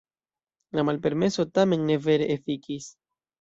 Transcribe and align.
La 0.79 0.83
malpermeso 0.87 1.45
tamen 1.59 1.85
ne 1.91 1.99
vere 2.07 2.31
efikis. 2.39 2.89